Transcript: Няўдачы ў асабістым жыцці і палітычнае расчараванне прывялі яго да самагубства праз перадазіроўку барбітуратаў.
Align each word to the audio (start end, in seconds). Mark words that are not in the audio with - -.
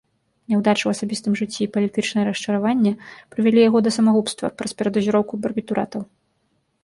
Няўдачы 0.51 0.79
ў 0.85 0.91
асабістым 0.95 1.33
жыцці 1.41 1.59
і 1.65 1.67
палітычнае 1.73 2.23
расчараванне 2.29 2.93
прывялі 3.35 3.59
яго 3.69 3.77
да 3.87 3.91
самагубства 3.97 4.45
праз 4.61 4.71
перадазіроўку 4.79 5.33
барбітуратаў. 5.45 6.01